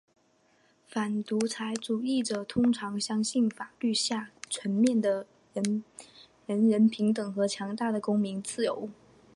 [0.87, 5.83] 反独裁主义者通常相信法律下全面的人
[6.47, 8.89] 人平等的和强大的公民自由。